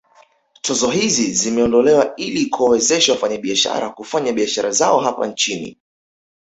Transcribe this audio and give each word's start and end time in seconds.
Tozo 0.61 0.89
hizi 0.89 1.33
zimeondolewa 1.33 2.13
ili 2.15 2.45
kuwawezesha 2.45 3.11
wafanyabiashara 3.11 3.89
kufanya 3.89 4.33
biashara 4.33 4.71
zao 4.71 4.99
hapa 4.99 5.27
nchini 5.27 5.77